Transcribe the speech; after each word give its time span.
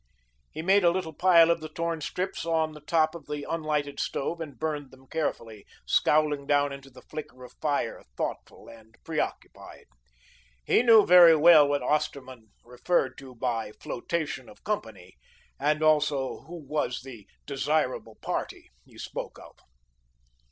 He 0.49 0.63
made 0.63 0.83
a 0.83 0.89
little 0.89 1.13
pile 1.13 1.51
of 1.51 1.61
the 1.61 1.69
torn 1.69 2.01
strips 2.01 2.43
on 2.43 2.71
the 2.71 2.81
top 2.81 3.13
of 3.13 3.27
the 3.27 3.45
unlighted 3.47 3.99
stove, 3.99 4.41
and 4.41 4.57
burned 4.57 4.89
them 4.89 5.05
carefully, 5.05 5.63
scowling 5.85 6.47
down 6.47 6.73
into 6.73 6.89
the 6.89 7.03
flicker 7.03 7.43
of 7.43 7.53
fire, 7.61 8.03
thoughtful 8.17 8.67
and 8.67 8.95
preoccupied. 9.03 9.85
He 10.65 10.81
knew 10.81 11.05
very 11.05 11.35
well 11.35 11.67
what 11.67 11.83
Osterman 11.83 12.49
referred 12.63 13.15
to 13.19 13.35
by 13.35 13.73
"Flotation 13.73 14.49
of 14.49 14.63
company," 14.63 15.17
and 15.59 15.83
also 15.83 16.39
who 16.47 16.55
was 16.65 17.01
the 17.03 17.27
"desirable 17.45 18.15
party" 18.21 18.71
he 18.83 18.97
spoke 18.97 19.37
of. 19.37 19.59